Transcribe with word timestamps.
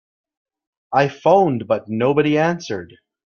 I 0.91 1.09
phoned 1.09 1.67
but 1.67 1.87
nobody 1.87 2.39
answered. 2.39 2.97